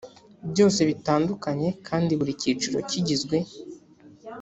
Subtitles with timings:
[0.51, 3.37] byose bitandukanye kandi buri cyiciro kigizwe